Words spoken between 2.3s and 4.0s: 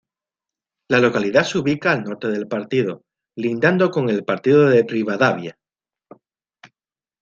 partido, lindando